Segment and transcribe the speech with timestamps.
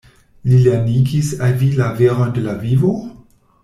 [0.51, 2.95] Li lernigis al vi la verojn de la vivo?